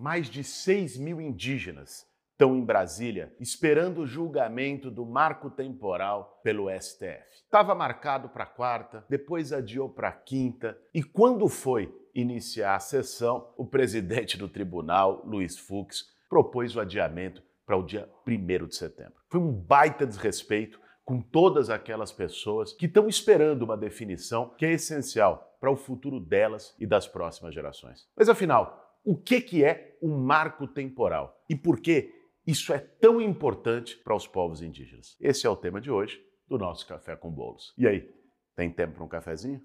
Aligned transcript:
Mais 0.00 0.30
de 0.30 0.42
6 0.42 0.96
mil 0.96 1.20
indígenas 1.20 2.06
estão 2.32 2.56
em 2.56 2.64
Brasília 2.64 3.36
esperando 3.38 4.00
o 4.00 4.06
julgamento 4.06 4.90
do 4.90 5.04
marco 5.04 5.50
temporal 5.50 6.40
pelo 6.42 6.70
STF. 6.70 7.22
Estava 7.44 7.74
marcado 7.74 8.30
para 8.30 8.46
quarta, 8.46 9.04
depois 9.10 9.52
adiou 9.52 9.90
para 9.90 10.10
quinta, 10.10 10.74
e 10.94 11.02
quando 11.02 11.46
foi 11.48 11.94
iniciar 12.14 12.76
a 12.76 12.80
sessão, 12.80 13.52
o 13.58 13.66
presidente 13.66 14.38
do 14.38 14.48
tribunal, 14.48 15.22
Luiz 15.26 15.58
Fux, 15.58 16.06
propôs 16.30 16.74
o 16.74 16.80
adiamento 16.80 17.42
para 17.66 17.76
o 17.76 17.82
dia 17.82 18.08
1 18.26 18.66
de 18.68 18.76
setembro. 18.76 19.20
Foi 19.28 19.38
um 19.38 19.52
baita 19.52 20.06
desrespeito 20.06 20.80
com 21.04 21.20
todas 21.20 21.68
aquelas 21.68 22.10
pessoas 22.10 22.72
que 22.72 22.86
estão 22.86 23.06
esperando 23.06 23.64
uma 23.64 23.76
definição 23.76 24.54
que 24.56 24.64
é 24.64 24.72
essencial 24.72 25.58
para 25.60 25.70
o 25.70 25.76
futuro 25.76 26.18
delas 26.18 26.74
e 26.78 26.86
das 26.86 27.06
próximas 27.06 27.52
gerações. 27.52 28.08
Mas 28.16 28.30
afinal, 28.30 28.89
o 29.04 29.16
que, 29.16 29.40
que 29.40 29.64
é 29.64 29.96
um 30.02 30.16
marco 30.18 30.66
temporal 30.66 31.42
e 31.48 31.54
por 31.54 31.80
que 31.80 32.12
isso 32.46 32.72
é 32.72 32.78
tão 32.78 33.20
importante 33.20 33.96
para 33.96 34.14
os 34.14 34.26
povos 34.26 34.62
indígenas? 34.62 35.16
Esse 35.20 35.46
é 35.46 35.50
o 35.50 35.56
tema 35.56 35.80
de 35.80 35.90
hoje 35.90 36.20
do 36.48 36.58
nosso 36.58 36.86
Café 36.86 37.16
com 37.16 37.30
Bolos. 37.30 37.72
E 37.78 37.86
aí, 37.86 38.08
tem 38.56 38.70
tempo 38.70 38.94
para 38.94 39.04
um 39.04 39.08
cafezinho? 39.08 39.60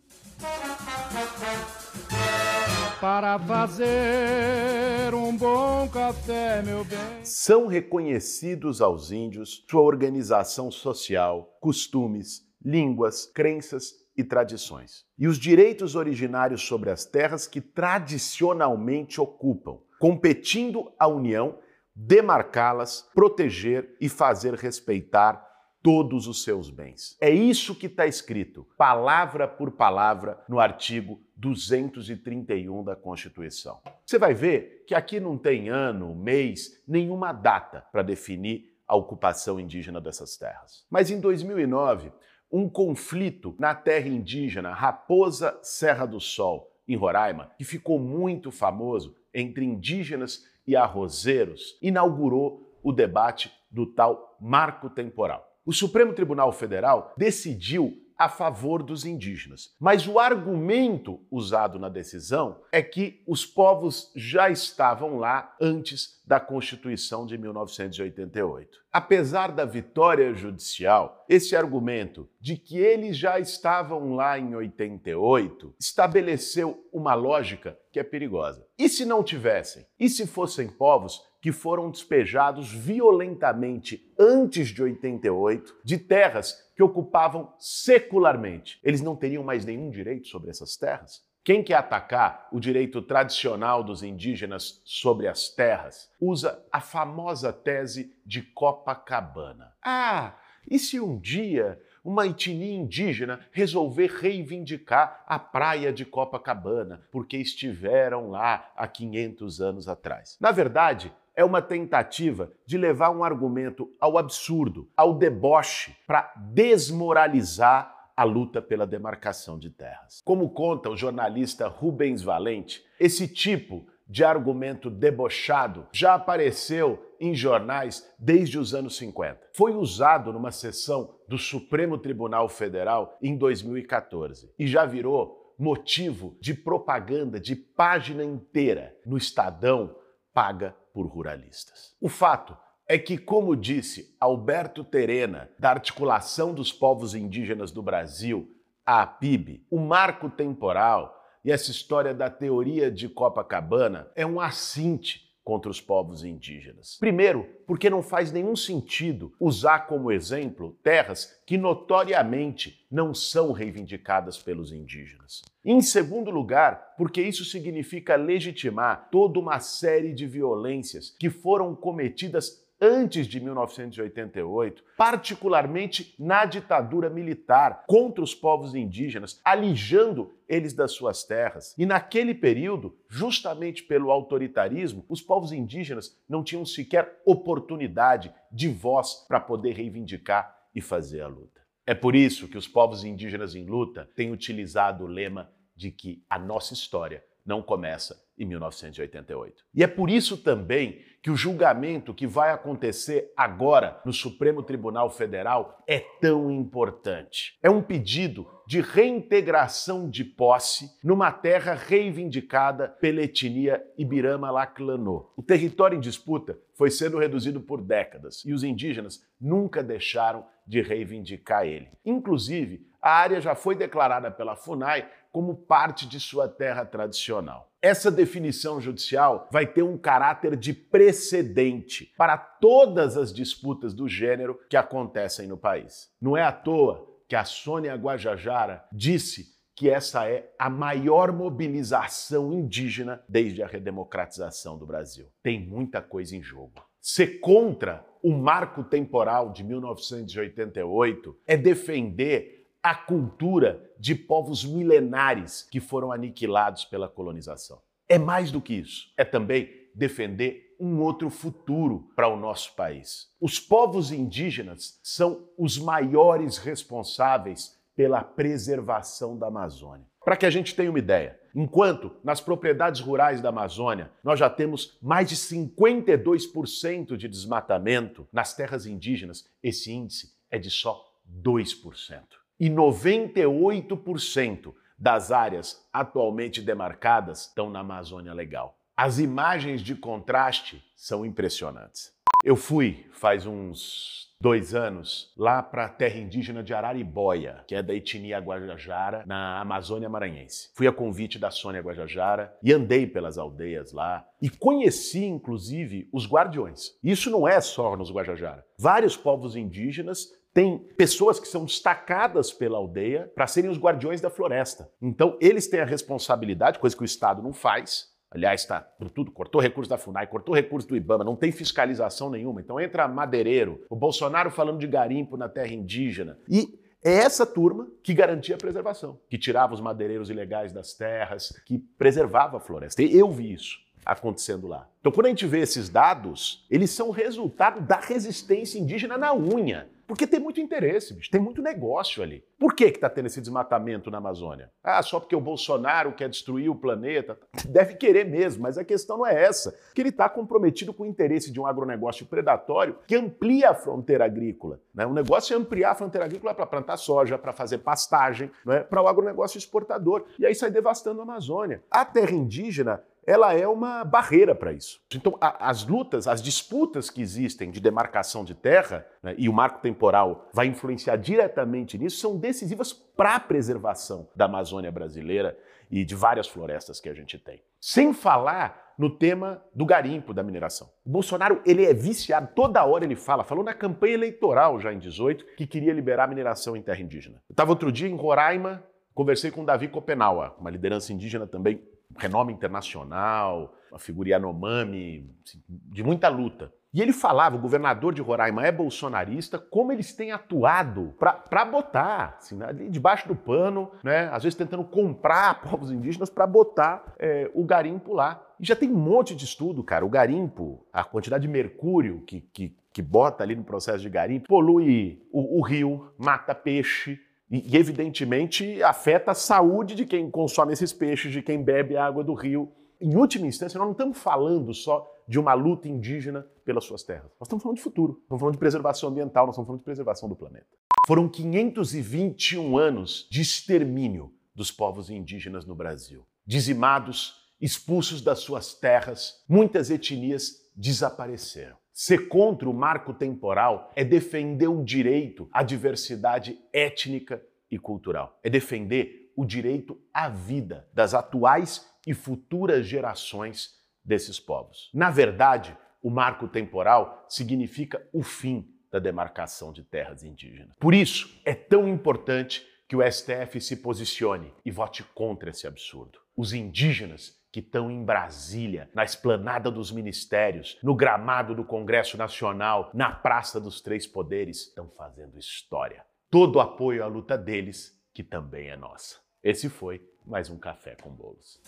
Para 3.02 3.38
fazer 3.39 5.13
um 5.13 5.36
bom 5.36 5.89
café, 5.89 6.61
meu 6.61 6.86
bem. 6.86 7.25
São 7.25 7.67
reconhecidos 7.67 8.81
aos 8.81 9.11
índios 9.11 9.66
sua 9.70 9.81
organização 9.81 10.72
social, 10.72 11.58
costumes, 11.59 12.41
línguas, 12.63 13.25
crenças 13.25 14.05
e 14.17 14.23
tradições. 14.23 15.05
E 15.17 15.27
os 15.27 15.37
direitos 15.37 15.95
originários 15.95 16.61
sobre 16.61 16.89
as 16.89 17.05
terras 17.05 17.47
que 17.47 17.61
tradicionalmente 17.61 19.19
ocupam, 19.19 19.79
competindo 19.99 20.91
à 20.99 21.07
União 21.07 21.57
demarcá-las, 21.95 23.09
proteger 23.13 23.95
e 24.01 24.09
fazer 24.09 24.53
respeitar 24.53 25.45
todos 25.81 26.27
os 26.27 26.44
seus 26.44 26.72
bens. 26.72 27.16
É 27.22 27.30
isso 27.30 27.75
que 27.75 27.85
está 27.85 28.07
escrito, 28.07 28.67
palavra 28.75 29.47
por 29.47 29.72
palavra, 29.72 30.44
no 30.50 30.59
artigo 30.59 31.22
231 31.38 32.83
da 32.83 32.95
Constituição. 32.95 33.79
Você 34.03 34.17
vai 34.17 34.33
ver 34.33 34.83
que 34.88 34.95
aqui 34.95 35.19
não 35.19 35.38
tem 35.38 35.69
ano, 35.69 36.16
mês, 36.16 36.83
nenhuma 36.88 37.31
data 37.31 37.85
para 37.91 38.02
definir 38.02 38.75
a 38.88 38.95
ocupação 38.95 39.59
indígena 39.59 40.02
dessas 40.02 40.35
terras. 40.38 40.85
Mas 40.89 41.11
em 41.11 41.19
2009, 41.19 42.11
um 42.51 42.69
conflito 42.69 43.55
na 43.59 43.73
terra 43.75 44.07
indígena 44.07 44.73
Raposa 44.73 45.57
Serra 45.61 46.05
do 46.05 46.19
Sol, 46.19 46.71
em 46.88 46.95
Roraima, 46.95 47.51
que 47.57 47.63
ficou 47.63 47.99
muito 47.99 48.51
famoso 48.51 49.15
entre 49.33 49.65
indígenas 49.65 50.45
e 50.66 50.75
arrozeiros, 50.75 51.77
inaugurou 51.81 52.77
o 52.81 52.91
debate 52.91 53.51
do 53.69 53.85
tal 53.85 54.38
marco 54.39 54.89
temporal. 54.89 55.45
O 55.66 55.73
Supremo 55.73 56.13
Tribunal 56.13 56.51
Federal 56.51 57.13
decidiu 57.17 58.05
a 58.17 58.29
favor 58.29 58.81
dos 58.81 59.05
indígenas. 59.05 59.75
Mas 59.79 60.07
o 60.07 60.19
argumento 60.19 61.19
usado 61.29 61.77
na 61.77 61.89
decisão 61.89 62.61
é 62.71 62.81
que 62.81 63.21
os 63.27 63.45
povos 63.45 64.11
já 64.16 64.49
estavam 64.49 65.17
lá 65.17 65.53
antes 65.59 66.21
da 66.25 66.39
Constituição 66.39 67.25
de 67.25 67.38
1988. 67.38 68.84
Apesar 68.97 69.51
da 69.51 69.65
vitória 69.65 70.33
judicial, 70.33 71.25
esse 71.27 71.53
argumento 71.53 72.29
de 72.39 72.55
que 72.55 72.77
eles 72.77 73.17
já 73.17 73.38
estavam 73.38 74.15
lá 74.15 74.39
em 74.39 74.55
88 74.55 75.75
estabeleceu 75.77 76.81
uma 76.93 77.13
lógica 77.13 77.77
que 77.91 77.99
é 77.99 78.05
perigosa. 78.05 78.66
E 78.79 78.88
se 78.88 79.03
não 79.03 79.21
tivessem? 79.21 79.85
E 79.99 80.07
se 80.07 80.25
fossem 80.25 80.69
povos 80.69 81.21
que 81.41 81.51
foram 81.51 81.91
despejados 81.91 82.71
violentamente 82.71 84.13
antes 84.17 84.69
de 84.69 84.81
88 84.81 85.75
de 85.83 85.97
terras 85.97 86.55
que 86.73 86.81
ocupavam 86.81 87.53
secularmente? 87.59 88.79
Eles 88.81 89.01
não 89.01 89.17
teriam 89.17 89.44
mais 89.44 89.66
nenhum 89.66 89.89
direito 89.89 90.29
sobre 90.29 90.51
essas 90.51 90.78
terras? 90.78 91.22
Quem 91.45 91.61
quer 91.61 91.75
atacar 91.75 92.47
o 92.51 92.59
direito 92.59 93.03
tradicional 93.03 93.83
dos 93.83 94.01
indígenas 94.01 94.81
sobre 94.83 95.28
as 95.28 95.47
terras 95.47 96.09
usa 96.19 96.59
a 96.72 96.81
famosa 96.81 97.53
tese 97.53 98.11
de 98.25 98.41
Copacabana. 98.41 99.72
Ah, 99.79 100.34
e 100.67 100.79
se 100.79 101.00
um 101.00 101.19
dia 101.19 101.79
uma 102.03 102.25
etnia 102.25 102.73
indígena 102.73 103.41
resolver 103.51 104.07
reivindicar 104.07 105.23
a 105.28 105.38
praia 105.38 105.94
de 105.94 106.03
Copacabana, 106.03 107.03
porque 107.11 107.38
estiveram 107.38 108.31
lá 108.31 108.72
há 108.75 108.88
500 108.88 109.61
anos 109.61 109.88
atrás? 109.88 110.38
Na 110.41 110.51
verdade, 110.51 111.13
é 111.35 111.45
uma 111.45 111.61
tentativa 111.61 112.51
de 112.66 112.75
levar 112.75 113.11
um 113.11 113.23
argumento 113.23 113.91
ao 114.01 114.17
absurdo, 114.17 114.89
ao 114.97 115.13
deboche, 115.13 115.95
para 116.07 116.34
desmoralizar 116.38 117.94
a 118.16 118.24
luta 118.24 118.62
pela 118.62 118.88
demarcação 118.88 119.59
de 119.59 119.70
terras. 119.70 120.22
Como 120.24 120.50
conta 120.50 120.90
o 120.90 120.98
jornalista 120.98 121.68
Rubens 121.68 122.22
Valente, 122.22 122.84
esse 123.00 123.28
tipo 123.28 123.86
de 124.08 124.24
argumento 124.24 124.90
debochado 124.90 125.88
já 125.92 126.14
apareceu 126.14 127.16
em 127.20 127.34
jornais 127.34 128.08
desde 128.20 128.59
os 128.59 128.74
anos 128.74 128.98
50. 128.98 129.40
Foi 129.53 129.74
usado 129.74 130.31
numa 130.31 130.52
sessão 130.52 131.16
do 131.28 131.38
Supremo 131.38 131.98
Tribunal 131.98 132.48
Federal 132.48 133.18
em 133.22 133.36
2014 133.36 134.52
e 134.59 134.68
já 134.68 134.86
virou 134.86 135.53
motivo 135.58 136.38
de 136.40 136.53
propaganda 136.53 137.40
de 137.40 137.56
página 137.56 138.24
inteira 138.24 138.96
no 139.06 139.18
Estadão 139.18 139.96
paga 140.34 140.76
por 140.94 141.08
ruralistas. 141.08 141.96
O 142.00 142.09
fato 142.09 142.58
é 142.88 142.97
que, 142.97 143.18
como 143.18 143.56
disse 143.56 144.16
Alberto 144.19 144.84
Terena, 144.84 145.50
da 145.57 145.72
Articulação 145.72 146.53
dos 146.53 146.72
Povos 146.72 147.16
Indígenas 147.16 147.72
do 147.72 147.81
Brasil, 147.81 148.47
a 148.85 149.01
APIB, 149.01 149.66
o 149.69 149.79
marco 149.79 150.29
temporal 150.29 151.23
e 151.44 151.51
essa 151.51 151.72
história 151.72 152.13
da 152.13 152.29
teoria 152.29 152.91
de 152.91 153.09
Copacabana 153.09 154.07
é 154.16 154.25
um 154.25 154.40
assinte 154.40 155.25
contra 155.46 155.69
os 155.69 155.79
povos 155.79 156.23
indígenas. 156.23 156.97
Primeiro, 157.00 157.47
porque 157.68 157.88
não 157.88 158.01
faz 158.01 158.31
nenhum 158.31 158.56
sentido 158.56 159.31
usar 159.40 159.81
como 159.81 160.12
exemplo 160.12 160.75
terras 160.81 161.40
que 161.46 161.56
notoriamente 161.56 162.84
não 162.90 163.13
são 163.13 163.52
reivindicadas 163.52 164.40
pelos 164.40 164.72
indígenas. 164.72 165.44
Em 165.63 165.81
segundo 165.81 166.31
lugar, 166.31 166.96
porque 166.97 167.22
isso 167.22 167.46
significa 167.46 168.16
legitimar 168.16 169.07
toda 169.12 169.40
uma 169.40 169.59
série 169.59 170.13
de 170.13 170.25
violências 170.25 171.16
que 171.19 171.29
foram 171.29 171.75
cometidas 171.75 172.65
antes 172.80 173.28
de 173.28 173.40
1988, 173.40 174.84
particularmente 174.97 176.16
na 176.19 176.46
ditadura 176.46 177.09
militar 177.09 177.84
contra 177.88 178.24
os 178.24 178.36
povos 178.36 178.75
indígenas, 178.75 179.40
alijando 179.44 180.34
eles 180.47 180.74
das 180.74 180.91
suas 180.91 181.24
terras. 181.24 181.74
E 181.78 181.85
naquele 181.85 182.34
período, 182.34 182.97
justamente 183.09 183.84
pelo 183.84 184.12
autoritarismo, 184.12 185.06
os 185.09 185.22
povos 185.22 185.52
indígenas 185.52 186.18
não 186.28 186.44
tinham 186.44 186.66
sequer 186.66 187.22
oportunidade 187.25 188.34
de 188.52 188.68
voz 188.68 189.25
para 189.28 189.40
poder 189.40 189.74
reivindicar 189.74 190.56
e 190.74 190.81
fazer 190.81 191.22
a 191.22 191.28
luta. 191.28 191.62
É 191.88 191.94
por 191.94 192.16
isso 192.16 192.47
que 192.47 192.58
os 192.58 192.68
povos 192.68 193.03
indígenas 193.03 193.56
em 193.56 193.66
luta 193.66 194.09
têm 194.16 194.31
utilizado 194.31 195.03
o 195.03 195.08
lema 195.08 195.52
de 195.75 195.91
que 195.91 196.24
a 196.30 196.40
nossa 196.40 196.74
história 196.74 197.24
não 197.46 197.62
começa 197.62 198.25
em 198.38 198.46
1988. 198.46 199.63
E 199.73 199.84
é 199.84 199.88
por 199.88 200.09
isso 200.09 200.38
também 200.38 201.00
que 201.22 201.31
o 201.31 201.35
julgamento 201.35 202.13
que 202.13 202.28
vai 202.28 202.51
acontecer 202.51 203.31
agora 203.35 204.00
no 204.06 204.13
Supremo 204.13 204.62
Tribunal 204.62 205.09
Federal 205.09 205.84
é 205.88 206.00
tão 206.22 206.51
importante. 206.51 207.57
É 207.63 207.69
um 207.69 207.81
pedido 207.81 208.47
de 208.68 208.81
reintegração 208.81 210.09
de 210.09 210.23
posse 210.23 210.90
numa 211.03 211.31
terra 211.31 211.73
reivindicada 211.73 212.88
pela 212.88 213.22
etnia 213.22 213.81
Ibirama 213.97 214.52
Laclanô. 214.52 215.31
O 215.35 215.41
território 215.41 215.97
em 215.97 216.02
disputa 216.02 216.59
foi 216.76 216.91
sendo 216.91 217.17
reduzido 217.17 217.59
por 217.61 217.82
décadas 217.82 218.43
e 218.46 218.53
os 218.53 218.64
indígenas 218.64 219.26
nunca 219.40 219.82
deixaram 219.82 220.46
de 220.66 220.82
reivindicar 220.82 221.66
ele. 221.66 221.90
Inclusive, 222.03 222.88
a 223.02 223.12
área 223.12 223.40
já 223.40 223.53
foi 223.53 223.76
declarada 223.76 224.32
pela 224.32 224.56
FUNAI 224.56 225.08
como 225.32 225.56
parte 225.56 226.08
de 226.08 226.20
sua 226.20 226.47
terra 226.47 226.85
tradicional. 226.85 227.70
Essa 227.82 228.09
definição 228.09 228.82
judicial 228.82 229.47
vai 229.52 229.67
ter 229.67 229.84
um 229.84 229.97
caráter 229.97 230.56
de 230.56 230.73
precedente 230.73 232.12
para 232.17 232.38
todas 232.38 233.16
as 233.16 233.32
disputas 233.32 233.94
do 233.94 234.08
gênero 234.08 234.59
que 234.70 234.78
acontecem 234.78 235.47
no 235.47 235.58
país. 235.58 236.09
Não 236.20 236.35
é 236.35 236.41
à 236.41 236.52
toa 236.52 237.06
que 237.28 237.35
a 237.35 237.44
Sônia 237.44 237.94
Guajajara 237.96 238.85
disse 238.91 239.53
que 239.76 239.90
essa 239.90 240.28
é 240.28 240.50
a 240.58 240.70
maior 240.70 241.34
mobilização 241.34 242.53
indígena 242.53 243.22
desde 243.28 243.61
a 243.61 243.68
redemocratização 243.68 244.78
do 244.78 244.85
Brasil. 244.85 245.28
Tem 245.44 245.59
muita 245.59 246.02
coisa 246.02 246.35
em 246.35 246.41
jogo. 246.41 246.82
Ser 247.02 247.40
contra 247.40 248.03
o 248.25 248.31
marco 248.31 248.83
temporal 248.83 249.51
de 249.51 249.63
1988 249.63 251.37
é 251.45 251.55
defender 251.55 252.67
a 252.81 252.95
cultura 252.95 253.87
de 253.99 254.16
povos 254.16 254.66
milenares 254.66 255.61
que 255.61 255.79
foram 255.79 256.12
aniquilados 256.12 256.86
pela 256.86 257.07
colonização. 257.07 257.79
É 258.10 258.17
mais 258.17 258.50
do 258.50 258.60
que 258.60 258.74
isso. 258.74 259.13
É 259.15 259.24
também 259.24 259.69
defender 259.93 260.75
um 260.79 261.01
outro 261.01 261.29
futuro 261.29 262.10
para 262.15 262.27
o 262.27 262.36
nosso 262.36 262.74
país. 262.74 263.29
Os 263.39 263.60
povos 263.60 264.12
indígenas 264.12 265.00
são 265.03 265.48
os 265.55 265.77
maiores 265.77 266.57
responsáveis 266.57 267.77
pela 267.95 268.24
preservação 268.24 269.38
da 269.38 269.50
Amazônia. 269.50 270.07
Para 270.25 270.36
que 270.36 270.45
a 270.48 270.50
gente 270.50 270.74
tenha 270.74 270.89
uma 270.89 270.98
ideia, 270.98 271.39
enquanto 271.53 272.12
nas 272.24 272.41
propriedades 272.41 273.00
rurais 273.00 273.41
da 273.41 273.50
Amazônia 273.50 274.10
nós 274.24 274.39
já 274.39 274.50
temos 274.50 274.98
mais 275.00 275.29
de 275.29 275.36
52% 275.36 277.15
de 277.15 277.27
desmatamento, 277.27 278.27
nas 278.33 278.55
terras 278.55 278.88
indígenas 278.88 279.45
esse 279.62 279.93
índice 279.93 280.33
é 280.50 280.57
de 280.57 280.72
só 280.72 281.05
2%. 281.43 282.24
E 282.60 282.67
98% 282.67 284.74
das 284.98 285.31
áreas 285.31 285.88
atualmente 285.93 286.60
demarcadas 286.60 287.41
estão 287.41 287.69
na 287.69 287.81
Amazônia 287.81 288.33
Legal. 288.33 288.79
As 288.98 289.19
imagens 289.19 289.81
de 289.81 289.93
contraste 289.93 290.83
são 290.95 291.24
impressionantes. 291.24 292.14
Eu 292.46 292.56
fui 292.56 293.08
faz 293.12 293.48
uns 293.48 294.30
dois 294.39 294.75
anos 294.75 295.34
lá 295.36 295.63
para 295.63 295.86
a 295.86 295.89
terra 295.89 296.20
indígena 296.20 296.62
de 296.62 296.75
Araribóia, 296.75 297.63
que 297.68 297.74
é 297.74 297.82
da 297.82 297.92
etnia 297.92 298.38
Guajajara, 298.38 299.24
na 299.25 299.60
Amazônia 299.60 300.08
Maranhense. 300.08 300.70
Fui 300.75 300.86
a 300.86 300.92
convite 300.92 301.39
da 301.39 301.50
Sônia 301.50 301.82
Guajajara 301.82 302.56
e 302.62 302.72
andei 302.72 303.08
pelas 303.08 303.39
aldeias 303.39 303.92
lá 303.92 304.24
e 304.39 304.48
conheci, 304.48 305.25
inclusive, 305.25 306.08
os 306.13 306.27
guardiões. 306.30 306.92
Isso 307.03 307.32
não 307.32 307.48
é 307.48 307.60
só 307.60 307.98
nos 307.98 308.12
Guajajara. 308.12 308.63
Vários 308.77 309.18
povos 309.18 309.56
indígenas 309.56 310.27
tem 310.53 310.77
pessoas 310.77 311.39
que 311.39 311.48
são 311.48 311.65
destacadas 311.65 312.53
pela 312.53 312.77
aldeia 312.77 313.30
para 313.34 313.48
serem 313.48 313.72
os 313.72 313.80
guardiões 313.80 314.22
da 314.22 314.30
floresta. 314.30 314.88
Então, 315.01 315.36
eles 315.42 315.68
têm 315.68 315.80
a 315.80 315.86
responsabilidade, 315.86 316.77
coisa 316.77 316.96
que 316.96 317.01
o 317.01 317.06
Estado 317.06 317.42
não 317.42 317.51
faz. 317.51 318.13
Aliás, 318.36 318.62
está 318.62 318.82
tudo, 319.13 319.32
cortou 319.32 319.62
recursos 319.62 319.88
da 319.88 319.98
FUNAI, 319.98 320.27
cortou 320.27 320.53
recursos 320.53 320.88
do 320.88 320.96
IBAMA, 320.96 321.24
não 321.24 321.38
tem 321.38 321.53
fiscalização 321.53 322.29
nenhuma. 322.29 322.60
Então 322.60 322.79
entra 322.79 323.08
madeireiro, 323.08 323.86
o 323.89 323.96
Bolsonaro 323.96 324.51
falando 324.51 324.79
de 324.79 324.88
garimpo 324.88 325.38
na 325.38 325.48
terra 325.48 325.74
indígena. 325.74 326.38
E 326.50 326.77
é 327.01 327.13
essa 327.13 327.46
turma 327.46 327.88
que 328.03 328.13
garantia 328.13 328.55
a 328.55 328.58
preservação, 328.58 329.20
que 329.29 329.38
tirava 329.38 329.74
os 329.74 329.79
madeireiros 329.79 330.29
ilegais 330.29 330.74
das 330.74 330.93
terras, 330.93 331.50
que 331.65 331.77
preservava 331.77 332.58
a 332.58 332.60
floresta. 332.60 333.01
E 333.01 333.17
eu 333.17 333.32
vi 333.32 333.53
isso 333.53 333.85
acontecendo 334.05 334.67
lá. 334.67 334.88
Então, 335.00 335.12
quando 335.12 335.25
a 335.27 335.29
gente 335.29 335.46
vê 335.46 335.60
esses 335.60 335.89
dados, 335.89 336.65
eles 336.69 336.91
são 336.91 337.12
resultado 337.12 337.81
da 337.81 337.98
resistência 338.00 338.79
indígena 338.79 339.17
na 339.17 339.34
unha. 339.34 339.88
Porque 340.07 340.27
tem 340.27 340.39
muito 340.39 340.60
interesse, 340.60 341.13
bicho, 341.13 341.31
tem 341.31 341.41
muito 341.41 341.63
negócio 341.63 342.22
ali. 342.22 342.43
Por 342.60 342.75
que 342.75 342.86
está 342.86 343.10
tendo 343.10 343.25
esse 343.25 343.41
desmatamento 343.41 344.12
na 344.12 344.19
Amazônia? 344.19 344.72
Ah, 344.84 345.01
só 345.01 345.19
porque 345.19 345.36
o 345.36 345.41
Bolsonaro 345.41 346.13
quer 346.13 346.29
destruir 346.29 346.69
o 346.69 346.75
planeta? 346.75 347.38
Deve 347.67 347.96
querer 347.96 348.24
mesmo, 348.24 348.62
mas 348.62 348.77
a 348.77 348.84
questão 348.84 349.17
não 349.17 349.25
é 349.25 349.43
essa. 349.43 349.75
Que 349.96 350.01
ele 350.01 350.10
está 350.10 350.29
comprometido 350.29 350.93
com 350.93 351.03
o 351.03 351.08
interesse 351.08 351.51
de 351.51 351.60
um 351.60 351.65
agronegócio 351.65 352.25
predatório 352.27 352.98
que 353.08 353.15
amplia 353.15 353.72
a 353.72 353.75
fronteira 353.75 354.25
agrícola. 354.25 354.79
Né? 354.93 355.05
O 355.05 355.13
negócio 355.13 355.53
é 355.53 355.58
ampliar 355.58 355.91
a 355.91 355.96
fronteira 355.96 356.25
agrícola 356.25 356.53
para 356.53 356.67
plantar 356.67 356.98
soja, 356.98 357.38
para 357.38 357.51
fazer 357.51 357.79
pastagem, 357.79 358.51
né? 358.63 358.81
para 358.81 359.01
o 359.01 359.08
agronegócio 359.08 359.58
exportador. 359.58 360.25
E 360.38 360.46
aí 360.46 360.53
sai 360.53 360.69
devastando 360.69 361.19
a 361.19 361.24
Amazônia. 361.24 361.84
A 361.89 362.05
terra 362.05 362.31
indígena 362.31 363.03
ela 363.25 363.53
é 363.53 363.67
uma 363.67 364.03
barreira 364.03 364.53
para 364.53 364.72
isso. 364.72 365.00
Então, 365.13 365.38
a, 365.41 365.69
as 365.69 365.86
lutas, 365.86 366.27
as 366.27 366.41
disputas 366.41 367.10
que 367.10 367.22
existem 367.22 367.72
de 367.72 367.79
demarcação 367.79 368.43
de 368.43 368.53
terra, 368.53 369.05
né, 369.22 369.33
e 369.38 369.50
o 369.50 369.53
marco 369.53 369.81
temporal 369.81 370.48
vai 370.53 370.67
influenciar 370.67 371.15
diretamente 371.15 371.98
nisso, 371.98 372.17
são 372.17 372.38
decisivas 372.38 372.93
para 372.93 373.36
a 373.36 373.39
preservação 373.39 374.29
da 374.36 374.45
Amazônia 374.45 374.91
brasileira 374.91 375.57
e 375.89 376.03
de 376.03 376.15
várias 376.15 376.48
florestas 376.48 377.00
que 377.00 377.10
a 377.10 377.13
gente 377.13 377.38
tem. 377.38 377.62
Sem 377.79 378.13
falar 378.13 378.93
no 378.98 379.10
tema 379.10 379.62
do 379.74 379.86
garimpo 379.86 380.33
da 380.33 380.41
mineração. 380.41 380.89
O 381.05 381.10
Bolsonaro, 381.10 381.62
ele 381.65 381.86
é 381.86 381.93
viciado, 381.93 382.50
toda 382.55 382.86
hora 382.86 383.03
ele 383.03 383.15
fala, 383.15 383.43
falou 383.43 383.63
na 383.63 383.74
campanha 383.74 384.13
eleitoral 384.13 384.79
já 384.79 384.93
em 384.93 385.00
18, 385.00 385.45
que 385.57 385.67
queria 385.67 385.93
liberar 385.93 386.25
a 386.25 386.27
mineração 386.27 386.77
em 386.77 386.81
terra 386.81 387.01
indígena. 387.01 387.41
Eu 387.50 387.53
estava 387.53 387.72
outro 387.72 387.91
dia 387.91 388.07
em 388.07 388.15
Roraima, 388.15 388.83
conversei 389.13 389.51
com 389.51 389.65
Davi 389.65 389.89
Copenaua, 389.89 390.55
uma 390.60 390.69
liderança 390.69 391.12
indígena 391.12 391.45
também 391.45 391.81
renome 392.17 392.53
internacional, 392.53 393.75
uma 393.91 394.00
figura 394.00 394.29
Yanomami, 394.29 395.29
assim, 395.46 395.63
de 395.67 396.03
muita 396.03 396.27
luta. 396.27 396.72
E 396.96 397.01
ele 397.01 397.12
falava, 397.12 397.57
o 397.57 397.60
governador 397.60 398.13
de 398.13 398.22
Roraima 398.22 398.65
é 398.65 398.72
bolsonarista, 398.72 399.60
como 399.60 399.91
eles 399.91 400.13
têm 400.13 400.31
atuado 400.31 401.13
para 401.19 401.65
botar, 401.65 402.38
assim, 402.38 402.55
né, 402.55 402.72
debaixo 402.89 403.27
do 403.27 403.36
pano, 403.36 403.91
né, 404.01 404.29
às 404.31 404.43
vezes 404.43 404.55
tentando 404.55 404.86
comprar 404.86 405.60
povos 405.69 405.91
indígenas 405.91 406.29
para 406.29 406.48
botar 406.48 407.13
é, 407.19 407.51
o 407.53 407.65
garimpo 407.65 408.13
lá. 408.13 408.41
E 408.58 408.65
já 408.65 408.77
tem 408.77 408.89
um 408.89 408.98
monte 408.98 409.36
de 409.36 409.43
estudo, 409.43 409.84
cara. 409.84 410.05
O 410.05 410.10
garimpo, 410.10 410.88
a 410.93 411.03
quantidade 411.03 411.41
de 411.41 411.50
mercúrio 411.50 412.22
que, 412.22 412.39
que, 412.39 412.74
que 412.93 413.01
bota 413.01 413.43
ali 413.43 413.58
no 413.58 413.65
processo 413.65 414.00
de 414.00 414.10
garimpo, 414.10 414.48
polui 414.48 415.22
o, 415.34 415.60
o 415.60 415.62
rio, 415.62 416.13
mata 416.17 416.55
peixe, 416.55 417.19
e, 417.50 417.75
evidentemente, 417.75 418.82
afeta 418.82 419.32
a 419.32 419.36
saúde 419.36 419.96
de 419.96 420.06
quem 420.06 420.30
consome 420.30 420.74
esses 420.74 420.92
peixes, 420.92 421.32
de 421.32 421.42
quem 421.42 421.63
bebe 421.63 421.96
a 421.96 422.06
água 422.06 422.24
do 422.24 422.34
rio. 422.34 422.72
Em 423.00 423.15
última 423.15 423.46
instância, 423.46 423.77
nós 423.77 423.86
não 423.86 423.92
estamos 423.92 424.18
falando 424.18 424.74
só 424.74 425.12
de 425.27 425.39
uma 425.39 425.53
luta 425.53 425.88
indígena 425.88 426.46
pelas 426.63 426.84
suas 426.84 427.03
terras. 427.03 427.32
Nós 427.39 427.48
estamos 427.48 427.63
falando 427.63 427.77
de 427.77 427.84
futuro, 427.84 428.20
estamos 428.22 428.39
falando 428.39 428.53
de 428.53 428.60
preservação 428.60 429.10
ambiental, 429.10 429.46
nós 429.46 429.53
estamos 429.53 429.68
falando 429.68 429.82
de 429.82 429.86
preservação 429.86 430.30
do 430.30 430.36
planeta. 430.36 430.68
Foram 431.08 431.30
521 431.30 432.77
anos 432.77 433.27
de 433.30 433.42
extermínio 433.42 434.34
dos 434.56 434.72
povos 434.72 435.10
indígenas 435.10 435.65
no 435.65 435.75
Brasil. 435.75 436.25
Dizimados, 436.46 437.36
expulsos 437.60 438.22
das 438.22 438.39
suas 438.39 438.74
terras, 438.74 439.44
muitas 439.48 439.89
etnias 439.89 440.63
desapareceram. 440.75 441.77
Ser 441.98 442.27
contra 442.27 442.70
o 442.70 442.74
marco 442.74 443.13
temporal 443.13 443.89
é 443.96 444.03
defender 444.03 444.68
o 444.68 444.84
direito 444.84 445.48
à 445.50 445.63
diversidade 445.63 446.60
étnica 446.74 447.42
e 447.72 447.80
cultural. 447.80 448.38
É 448.44 448.50
defender 448.50 449.32
o 449.34 449.46
direito 449.46 449.98
à 450.13 450.27
vida 450.27 450.89
das 450.94 451.13
atuais 451.13 451.89
e 452.06 452.13
futuras 452.13 452.86
gerações 452.86 453.70
desses 454.03 454.42
povos. 454.42 454.92
Na 454.94 455.10
verdade, 455.10 455.75
o 456.03 456.10
marco 456.10 456.50
temporal 456.50 457.25
significa 457.30 458.06
o 458.12 458.22
fim 458.22 458.70
da 458.92 459.00
demarcação 459.00 459.72
de 459.72 459.82
terras 459.82 460.22
indígenas. 460.22 460.75
Por 460.77 460.94
isso, 460.94 461.42
é 461.46 461.56
tão 461.56 461.88
importante 461.88 462.68
que 462.89 462.98
o 462.98 463.10
STF 463.10 463.62
se 463.62 463.77
posicione 463.77 464.53
e 464.65 464.70
vote 464.70 465.01
contra 465.15 465.50
esse 465.50 465.65
absurdo. 465.65 466.20
Os 466.36 466.51
indígenas 466.51 467.39
que 467.55 467.62
estão 467.62 467.89
em 467.89 468.03
Brasília, 468.03 468.89
na 468.93 469.05
esplanada 469.05 469.72
dos 469.72 469.89
ministérios, 469.89 470.77
no 470.84 470.93
gramado 470.93 471.55
do 471.55 471.63
Congresso 471.63 472.17
Nacional, 472.17 472.91
na 472.94 473.10
Praça 473.10 473.62
dos 473.62 473.80
Três 473.80 474.06
Poderes, 474.06 474.68
estão 474.68 474.89
fazendo 474.89 475.39
história. 475.39 476.03
Todo 476.30 476.60
apoio 476.60 477.01
à 477.01 477.08
luta 477.08 477.38
deles, 477.38 477.98
que 478.13 478.25
também 478.25 478.68
é 478.68 478.75
nossa. 478.75 479.22
Esse 479.41 479.70
foi 479.70 480.06
mais 480.25 480.50
um 480.50 480.60
Café 480.60 480.98
com 481.01 481.10
Bolos. 481.12 481.62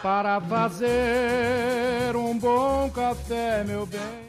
Para 0.00 0.40
fazer 0.42 2.14
um 2.14 2.38
bom 2.38 2.88
café, 2.88 3.64
meu 3.64 3.84
bem. 3.84 4.21